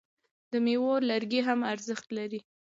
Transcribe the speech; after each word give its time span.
د 0.51 0.53
میوو 0.65 0.93
لرګي 1.09 1.41
هم 1.47 1.59
ارزښت 1.73 2.07
لري. 2.17 2.39